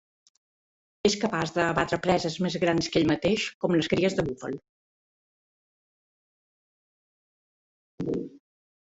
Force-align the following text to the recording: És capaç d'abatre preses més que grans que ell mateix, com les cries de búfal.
És 1.09 1.15
capaç 1.23 1.51
d'abatre 1.57 1.99
preses 2.07 2.37
més 2.45 2.57
que 2.57 2.61
grans 2.63 2.89
que 2.95 2.99
ell 3.01 3.05
mateix, 3.11 3.45
com 3.65 3.77
les 3.77 3.89
cries 3.93 4.17
de 4.21 4.25
búfal. 4.31 4.57